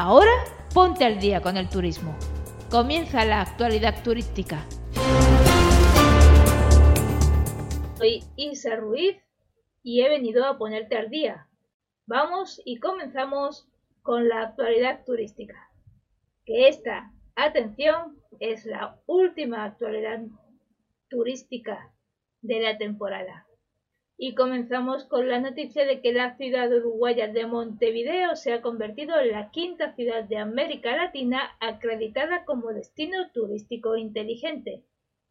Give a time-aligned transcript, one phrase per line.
[0.00, 0.30] Ahora
[0.72, 2.16] ponte al día con el turismo.
[2.70, 4.64] Comienza la actualidad turística.
[7.96, 9.16] Soy Isa Ruiz
[9.82, 11.48] y he venido a ponerte al día.
[12.06, 13.66] Vamos y comenzamos
[14.02, 15.68] con la actualidad turística.
[16.44, 20.20] Que esta, atención, es la última actualidad
[21.08, 21.92] turística
[22.40, 23.47] de la temporada.
[24.20, 29.16] Y comenzamos con la noticia de que la ciudad uruguaya de Montevideo se ha convertido
[29.20, 34.82] en la quinta ciudad de América Latina acreditada como destino turístico inteligente,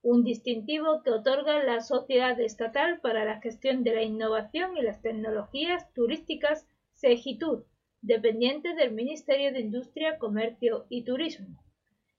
[0.02, 5.02] un distintivo que otorga la Sociedad Estatal para la Gestión de la Innovación y las
[5.02, 7.66] Tecnologías Turísticas SEGITUR,
[8.02, 11.60] dependiente del Ministerio de Industria, Comercio y Turismo.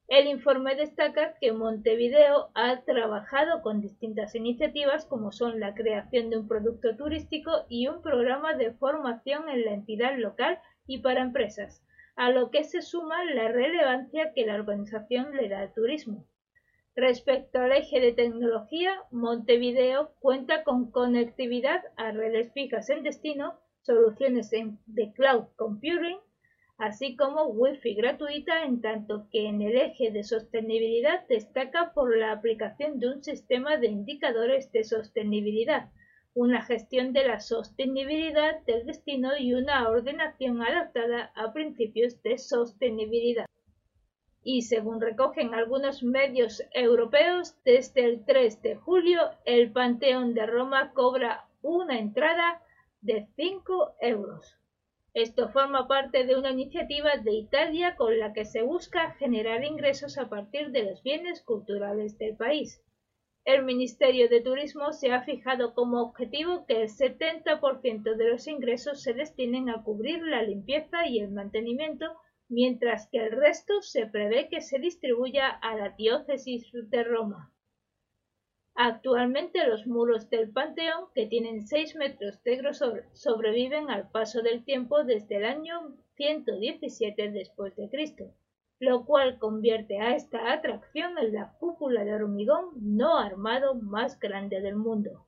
[0.09, 6.39] El informe destaca que Montevideo ha trabajado con distintas iniciativas como son la creación de
[6.39, 11.85] un producto turístico y un programa de formación en la entidad local y para empresas,
[12.17, 16.25] a lo que se suma la relevancia que la organización le da al turismo.
[16.97, 24.51] Respecto al eje de tecnología, Montevideo cuenta con conectividad a redes fijas en destino, soluciones
[24.51, 26.19] de cloud computing,
[26.79, 32.31] así como Wi-Fi gratuita, en tanto que en el eje de sostenibilidad destaca por la
[32.31, 35.91] aplicación de un sistema de indicadores de sostenibilidad,
[36.35, 43.47] una gestión de la sostenibilidad del destino y una ordenación adaptada a principios de sostenibilidad.
[44.45, 50.93] Y según recogen algunos medios europeos, desde el 3 de julio el Panteón de Roma
[50.95, 52.63] cobra una entrada
[53.01, 54.59] de 5 euros.
[55.15, 60.19] Esto forma parte de una iniciativa de Italia con la que se busca generar ingresos
[60.19, 62.83] a partir de los bienes culturales del país.
[63.45, 69.03] El Ministerio de Turismo se ha fijado como objetivo que el 70% de los ingresos
[69.03, 72.05] se destinen a cubrir la limpieza y el mantenimiento,
[72.49, 77.51] mientras que el resto se prevé que se distribuya a la diócesis de Roma.
[78.81, 84.65] Actualmente los muros del Panteón, que tienen 6 metros de grosor, sobreviven al paso del
[84.65, 88.27] tiempo desde el año 117 después de Cristo,
[88.79, 94.61] lo cual convierte a esta atracción en la cúpula de hormigón no armado más grande
[94.61, 95.27] del mundo.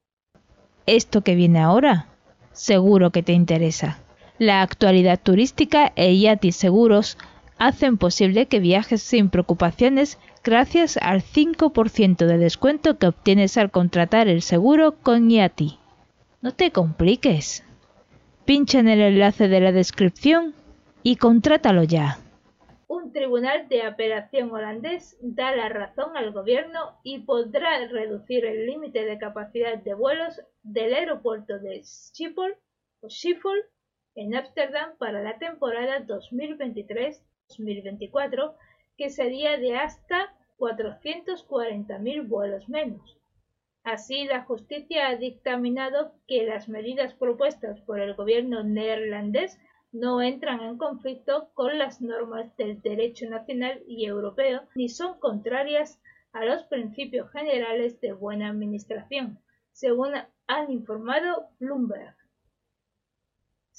[0.86, 2.06] Esto que viene ahora,
[2.52, 3.98] seguro que te interesa.
[4.38, 7.18] La actualidad turística e IATI Seguros
[7.60, 14.28] hacen posible que viajes sin preocupaciones gracias al 5% de descuento que obtienes al contratar
[14.28, 15.78] el seguro con IATI.
[16.40, 17.62] No te compliques.
[18.46, 20.54] Pincha en el enlace de la descripción
[21.02, 22.18] y contrátalo ya.
[22.88, 29.04] Un tribunal de apelación holandés da la razón al gobierno y podrá reducir el límite
[29.04, 32.56] de capacidad de vuelos del aeropuerto de Schiphol
[33.02, 33.58] o Schiphol
[34.14, 36.00] en Ámsterdam para la temporada
[37.58, 38.54] 2023-2024
[38.96, 43.16] que sería de hasta 440.000 vuelos menos.
[43.82, 49.58] Así, la justicia ha dictaminado que las medidas propuestas por el gobierno neerlandés
[49.90, 55.98] no entran en conflicto con las normas del derecho nacional y europeo ni son contrarias
[56.32, 59.38] a los principios generales de buena administración,
[59.72, 60.12] según
[60.46, 62.19] han informado Bloomberg.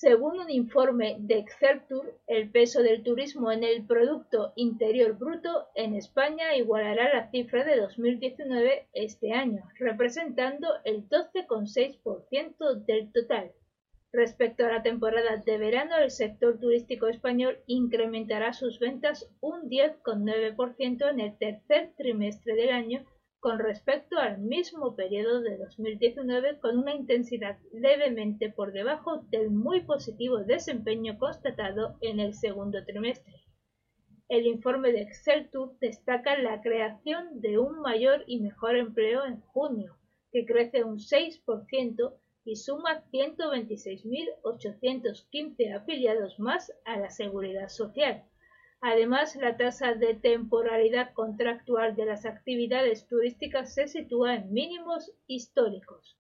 [0.02, 5.94] Según un informe de Exceltur, el peso del turismo en el Producto Interior Bruto en
[5.94, 13.52] España igualará la cifra de 2019 este año, representando el 12,6% del total.
[14.12, 21.12] Respecto a la temporada de verano, el sector turístico español incrementará sus ventas un 10,9%
[21.12, 23.06] en el tercer trimestre del año
[23.42, 29.82] con respecto al mismo periodo de 2019 con una intensidad levemente por debajo del muy
[29.82, 33.34] positivo desempeño constatado en el segundo trimestre.
[34.30, 39.98] El informe de Exceltur destaca la creación de un mayor y mejor empleo en junio,
[40.32, 42.14] que crece un 6%
[42.46, 48.24] y suma 126.815 afiliados más a la seguridad social,
[48.84, 56.18] Además, la tasa de temporalidad contractual de las actividades turísticas se sitúa en mínimos históricos.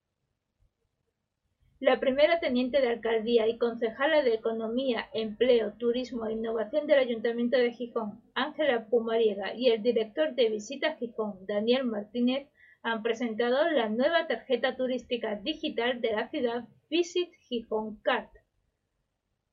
[1.79, 7.57] La primera teniente de alcaldía y concejala de Economía, Empleo, Turismo e Innovación del Ayuntamiento
[7.57, 12.47] de Gijón, Ángela Pumariega, y el director de Visita Gijón, Daniel Martínez,
[12.83, 18.29] han presentado la nueva tarjeta turística digital de la ciudad Visit Gijón Card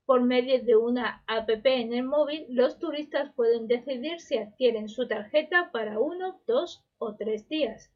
[0.09, 5.07] por medio de una app en el móvil, los turistas pueden decidir si adquieren su
[5.07, 7.91] tarjeta para uno, dos o tres días.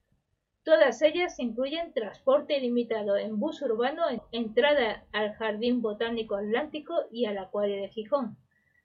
[0.64, 7.40] Todas ellas incluyen transporte ilimitado en bus urbano, entrada al Jardín Botánico Atlántico y al
[7.40, 8.38] Acuario de Gijón,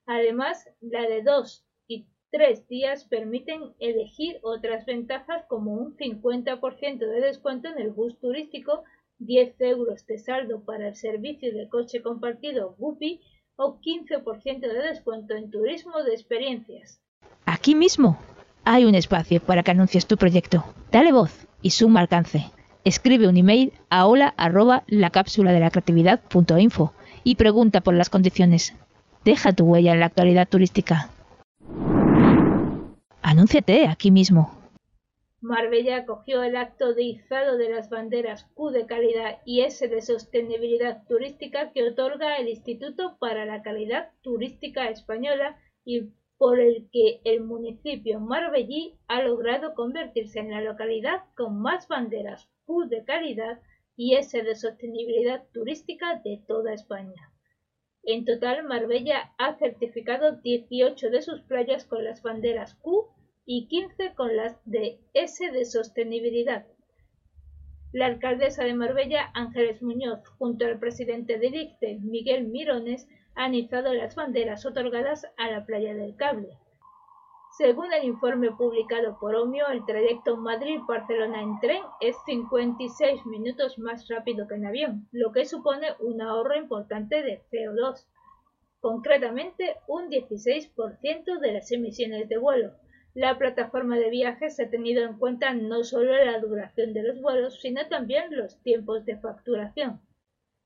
[0.07, 7.21] Además, la de dos y tres días permiten elegir otras ventajas como un 50% de
[7.21, 8.85] descuento en el bus turístico,
[9.19, 13.20] 10 euros de saldo para el servicio de coche compartido Guppy
[13.56, 17.00] o 15% de descuento en turismo de experiencias.
[17.44, 18.19] Aquí mismo
[18.65, 20.65] hay un espacio para que anuncies tu proyecto.
[20.93, 22.50] Dale voz y suma alcance.
[22.85, 26.93] Escribe un email a hola arroba la cápsula de la creatividad punto info
[27.25, 28.75] y pregunta por las condiciones.
[29.25, 31.11] Deja tu huella en la actualidad turística.
[33.23, 34.57] Anúnciate aquí mismo.
[35.40, 40.02] Marbella acogió el acto de izado de las banderas Q de calidad y S de
[40.02, 47.20] sostenibilidad turística que otorga el Instituto para la Calidad Turística Española y por el que
[47.23, 53.61] el municipio marbellí ha logrado convertirse en la localidad con más banderas Q de calidad
[53.94, 57.32] y S de sostenibilidad turística de toda España.
[58.02, 63.06] En total, Marbella ha certificado 18 de sus playas con las banderas Q
[63.50, 66.67] y 15 con las de S de sostenibilidad.
[67.95, 73.95] La alcaldesa de Marbella, Ángeles Muñoz, junto al presidente de ICTE, Miguel Mirones, han izado
[73.95, 76.59] las banderas otorgadas a la playa del Cable.
[77.56, 84.06] Según el informe publicado por Omio, el trayecto Madrid-Barcelona en tren es 56 minutos más
[84.09, 88.05] rápido que en avión, lo que supone un ahorro importante de CO2,
[88.81, 92.75] concretamente un 16% de las emisiones de vuelo.
[93.14, 97.60] La plataforma de viajes ha tenido en cuenta no solo la duración de los vuelos,
[97.60, 100.00] sino también los tiempos de facturación.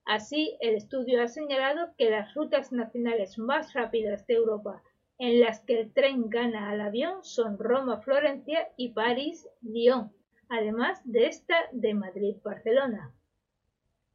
[0.04, 4.82] Así, el estudio ha señalado que las rutas nacionales más rápidas de Europa
[5.18, 10.12] en las que el tren gana al avión son Roma-Florencia y París-Lyon,
[10.48, 13.14] además de esta de Madrid-Barcelona.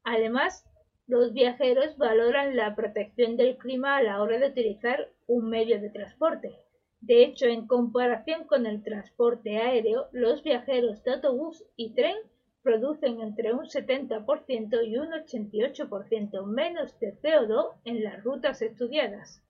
[0.03, 0.65] Además,
[1.07, 5.89] los viajeros valoran la protección del clima a la hora de utilizar un medio de
[5.89, 6.59] transporte.
[7.07, 12.18] De hecho, en comparación con el transporte aéreo, los viajeros de autobús y tren
[12.63, 19.42] producen entre un 70% y un 88% menos de CO2 en las rutas estudiadas.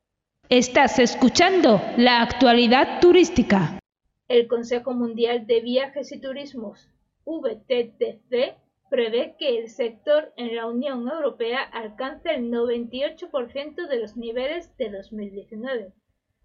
[0.50, 3.80] Estás escuchando la actualidad turística.
[4.28, 6.88] El Consejo Mundial de Viajes y Turismos,
[7.26, 8.56] VTTC,
[8.88, 14.92] prevé que el sector en la Unión Europea alcance el 98% de los niveles de
[14.92, 15.92] 2019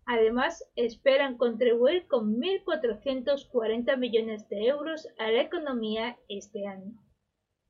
[0.05, 6.93] Además, esperan contribuir con 1.440 millones de euros a la economía este año.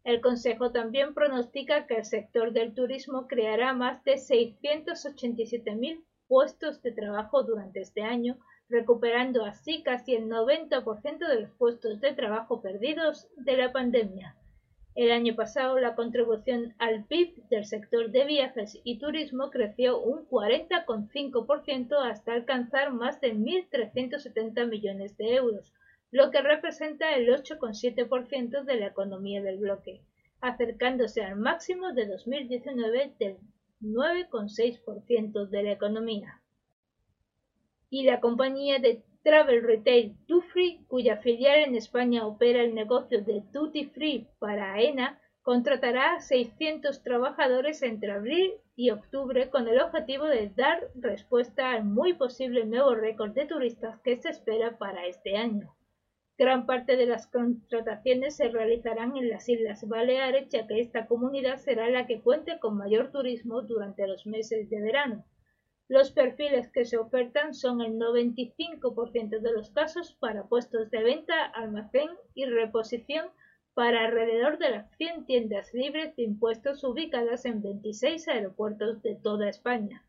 [0.04, 6.92] El Consejo también pronostica que el sector del turismo creará más de 687.000 puestos de
[6.92, 8.38] trabajo durante este año,
[8.68, 14.34] recuperando así casi el 90% de los puestos de trabajo perdidos de la pandemia.
[14.94, 20.28] El año pasado la contribución al PIB del sector de viajes y turismo creció un
[20.28, 25.72] 40,5% hasta alcanzar más de 1.370 millones de euros,
[26.10, 30.02] lo que representa el 8,7% de la economía del bloque,
[30.42, 33.38] acercándose al máximo de 2019 del
[33.80, 36.42] 9,6% de la economía.
[37.88, 43.42] Y la compañía de Travel Retail Dufry, cuya filial en España opera el negocio de
[43.52, 50.24] Duty Free para AENA, contratará a 600 trabajadores entre abril y octubre con el objetivo
[50.26, 55.36] de dar respuesta al muy posible nuevo récord de turistas que se espera para este
[55.36, 55.72] año.
[56.36, 61.58] Gran parte de las contrataciones se realizarán en las Islas Baleares, ya que esta comunidad
[61.58, 65.24] será la que cuente con mayor turismo durante los meses de verano.
[65.88, 71.44] Los perfiles que se ofertan son el 95% de los casos para puestos de venta,
[71.44, 73.28] almacén y reposición
[73.74, 79.48] para alrededor de las 100 tiendas libres de impuestos ubicadas en 26 aeropuertos de toda
[79.48, 80.04] España.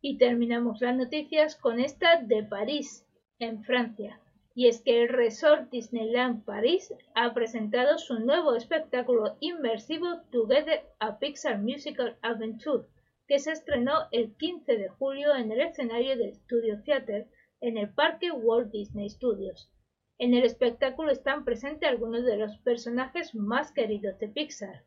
[0.00, 3.06] Y terminamos las noticias con esta de París,
[3.38, 4.20] en Francia.
[4.54, 11.18] Y es que el Resort Disneyland París ha presentado su nuevo espectáculo inmersivo Together a
[11.18, 12.86] Pixar Musical Adventure,
[13.26, 17.28] que se estrenó el 15 de julio en el escenario del Studio Theater
[17.60, 19.70] en el parque Walt Disney Studios.
[20.18, 24.84] En el espectáculo están presentes algunos de los personajes más queridos de Pixar.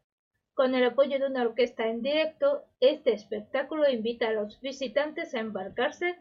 [0.53, 5.39] Con el apoyo de una orquesta en directo, este espectáculo invita a los visitantes a
[5.39, 6.15] embarcarse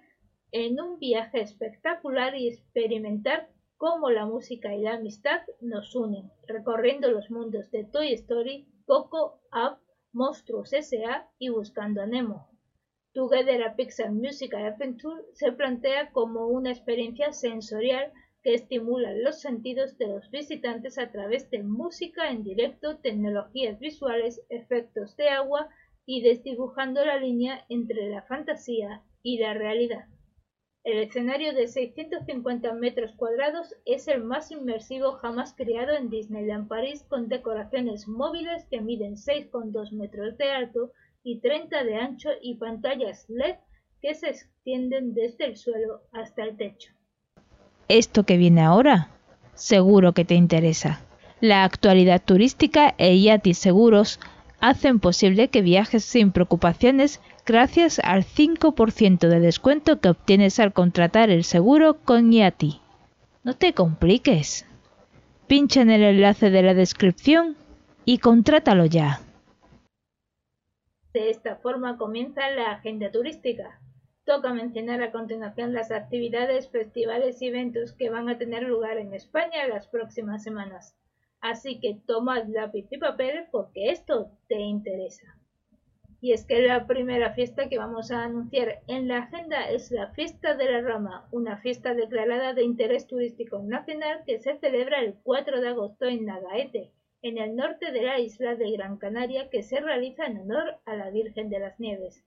[0.53, 7.11] en un viaje espectacular y experimentar cómo la música y la amistad nos unen, recorriendo
[7.11, 9.79] los mundos de Toy Story, Coco, Up
[10.19, 11.31] Monstruos S.A.
[11.39, 12.49] y Buscando a Nemo.
[13.15, 19.97] Together a Pixar Musical Adventure se plantea como una experiencia sensorial que estimula los sentidos
[19.97, 25.69] de los visitantes a través de música en directo, tecnologías visuales, efectos de agua
[26.05, 30.07] y desdibujando la línea entre la fantasía y la realidad.
[30.89, 37.05] El escenario de 650 metros cuadrados es el más inmersivo jamás creado en Disneyland París
[37.11, 40.93] con decoraciones móviles que miden 6,2 metros de alto
[41.23, 43.57] y 30 de ancho y pantallas LED
[44.01, 46.91] que se extienden desde el suelo hasta el techo.
[47.89, 49.11] Esto que viene ahora,
[49.53, 51.03] seguro que te interesa.
[51.43, 54.21] La actualidad turística e Yati Seguros
[54.59, 61.31] hacen posible que viajes sin preocupaciones gracias al 5% de descuento que obtienes al contratar
[61.31, 62.81] el seguro con Yati.
[63.43, 64.67] No te compliques.
[65.47, 67.57] Pincha en el enlace de la descripción
[68.05, 69.21] y contrátalo ya.
[71.15, 73.81] De esta forma comienza la agenda turística.
[74.25, 79.15] Toca mencionar a continuación las actividades, festivales y eventos que van a tener lugar en
[79.15, 80.95] España las próximas semanas.
[81.41, 85.38] Así que tomad lápiz y papel porque esto te interesa.
[86.21, 90.11] Y es que la primera fiesta que vamos a anunciar en la agenda es la
[90.15, 95.15] Fiesta de la Rama, una fiesta declarada de interés turístico nacional que se celebra el
[95.23, 96.91] 4 de agosto en Nagaete,
[97.23, 100.97] en el norte de la isla de Gran Canaria, que se realiza en honor a
[100.97, 102.25] la Virgen de las Nieves.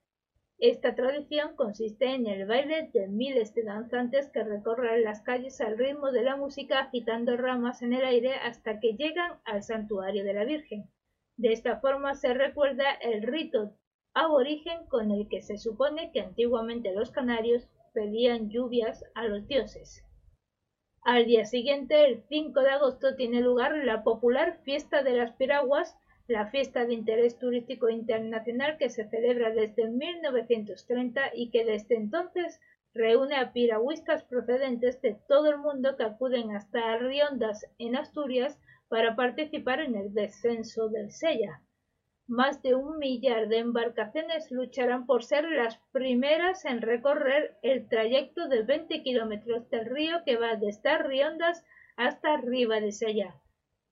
[0.57, 5.77] Esta tradición consiste en el baile de miles de danzantes que recorren las calles al
[5.77, 10.33] ritmo de la música agitando ramas en el aire hasta que llegan al santuario de
[10.33, 10.85] la Virgen.
[11.35, 13.73] De esta forma se recuerda el rito
[14.13, 20.03] aborigen con el que se supone que antiguamente los canarios pedían lluvias a los dioses.
[21.03, 25.97] Al día siguiente, el 5 de agosto, tiene lugar la popular Fiesta de las Piraguas,
[26.27, 32.59] la fiesta de interés turístico internacional que se celebra desde 1930 y que desde entonces
[32.93, 39.15] reúne a piragüistas procedentes de todo el mundo que acuden hasta Riondas en Asturias para
[39.15, 41.61] participar en el descenso del Sella.
[42.31, 48.47] Más de un millar de embarcaciones lucharán por ser las primeras en recorrer el trayecto
[48.47, 51.65] de 20 kilómetros del río que va desde Riondas
[51.97, 53.35] hasta Riva de Sella.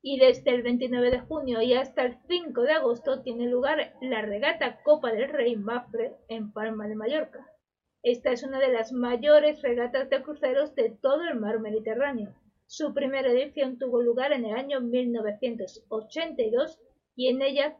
[0.09, 4.23] y desde el 29 de junio y hasta el 5 de agosto tiene lugar la
[4.23, 7.45] regata Copa del Rey Mafre en Palma de Mallorca.
[8.05, 12.37] Esta es una de las mayores regatas de cruceros de todo el mar Mediterráneo.
[12.67, 16.79] Su primera edición tuvo lugar en el año 1982
[17.17, 17.77] y en ella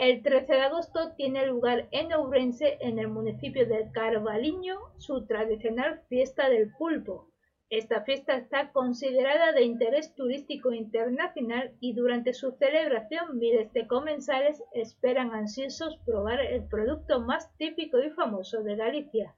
[0.00, 6.00] El 13 de agosto tiene lugar en Ourense, en el municipio de Carvaliño, su tradicional
[6.08, 7.28] fiesta del pulpo.
[7.68, 14.62] Esta fiesta está considerada de interés turístico internacional y durante su celebración miles de comensales
[14.72, 19.34] esperan ansiosos probar el producto más típico y famoso de Galicia,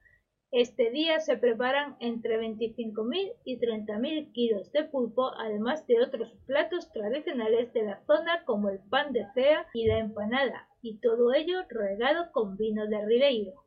[0.53, 6.93] este día se preparan entre 25.000 y 30.000 kilos de pulpo, además de otros platos
[6.93, 11.63] tradicionales de la zona como el pan de cea y la empanada, y todo ello
[11.71, 13.65] regado con vino de Ribeiro.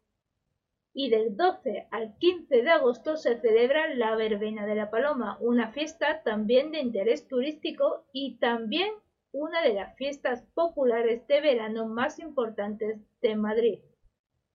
[0.93, 5.71] Y del 12 al 15 de agosto se celebra la Verbena de la Paloma, una
[5.71, 8.93] fiesta también de interés turístico y también
[9.31, 13.79] una de las fiestas populares de verano más importantes de Madrid.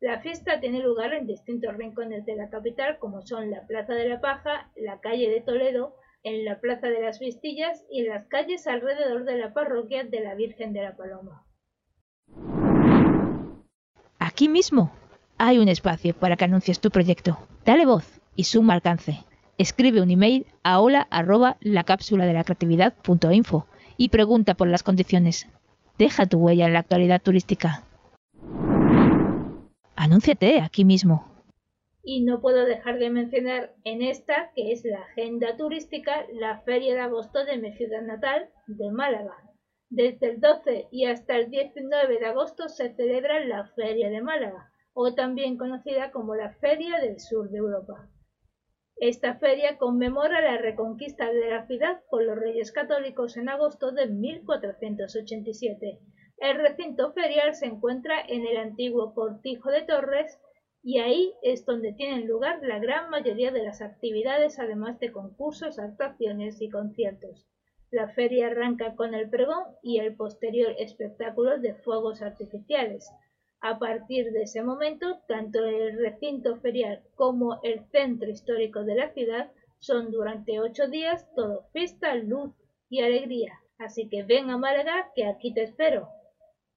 [0.01, 4.09] La fiesta tiene lugar en distintos rincones de la capital, como son la Plaza de
[4.09, 8.67] la Paja, la calle de Toledo, en la Plaza de las Vistillas y las calles
[8.67, 11.45] alrededor de la parroquia de la Virgen de la Paloma.
[14.19, 14.91] Aquí mismo
[15.37, 17.37] hay un espacio para que anuncies tu proyecto.
[17.67, 19.19] Dale voz y suma alcance.
[19.59, 22.95] Escribe un email a hola arroba la cápsula de la creatividad
[23.99, 25.47] y pregunta por las condiciones.
[25.99, 27.85] Deja tu huella en la actualidad turística.
[30.03, 31.27] Anúnciate aquí mismo.
[32.03, 36.95] Y no puedo dejar de mencionar en esta, que es la agenda turística, la Feria
[36.95, 39.37] de Agosto de mi ciudad natal, de Málaga.
[39.91, 44.71] Desde el 12 y hasta el 19 de agosto se celebra la Feria de Málaga,
[44.95, 48.09] o también conocida como la Feria del Sur de Europa.
[48.97, 54.07] Esta feria conmemora la reconquista de la ciudad por los reyes católicos en agosto de
[54.07, 56.01] 1487
[56.41, 60.39] el recinto ferial se encuentra en el antiguo Cortijo de Torres
[60.83, 65.79] y ahí es donde tienen lugar la gran mayoría de las actividades, además de concursos,
[65.79, 67.47] actuaciones y conciertos.
[67.91, 73.11] La feria arranca con el pregón y el posterior espectáculo de fuegos artificiales.
[73.61, 79.13] A partir de ese momento, tanto el recinto ferial como el centro histórico de la
[79.13, 82.55] ciudad son durante ocho días todo fiesta, luz
[82.89, 83.61] y alegría.
[83.79, 86.09] Así que ven a Málaga que aquí te espero.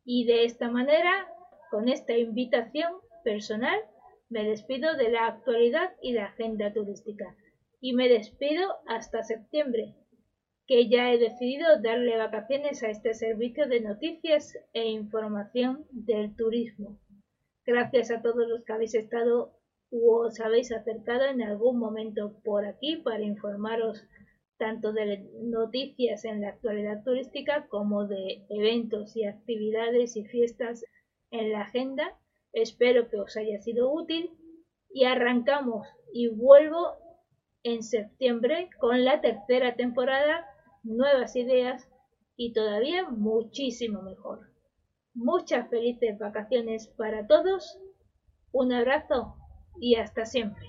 [0.05, 1.27] Y de esta manera,
[1.71, 2.91] con esta invitación
[3.23, 3.79] personal,
[4.29, 7.35] me despido de la actualidad y la agenda turística.
[7.79, 9.95] Y me despido hasta septiembre,
[10.67, 16.99] que ya he decidido darle vacaciones a este servicio de noticias e información del turismo.
[17.65, 19.53] Gracias a todos los que habéis estado
[19.89, 24.03] u os habéis acercado en algún momento por aquí para informaros
[24.57, 30.85] tanto de noticias en la actualidad turística como de eventos y actividades y fiestas
[31.31, 32.17] en la agenda.
[32.51, 34.31] Espero que os haya sido útil
[34.89, 36.93] y arrancamos y vuelvo
[37.63, 40.45] en septiembre con la tercera temporada
[40.83, 41.89] nuevas ideas
[42.35, 44.51] y todavía muchísimo mejor.
[45.13, 47.79] Muchas felices vacaciones para todos,
[48.51, 49.35] un abrazo
[49.79, 50.67] y hasta siempre.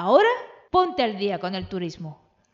[0.00, 0.28] Ahora
[0.70, 2.20] ponte al día con el turismo.